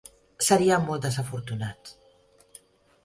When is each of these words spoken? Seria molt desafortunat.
Seria 0.45 0.79
molt 0.85 1.05
desafortunat. 1.07 1.93